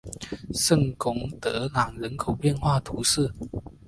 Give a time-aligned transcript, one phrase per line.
[0.55, 3.31] 圣贡德朗人口变化图示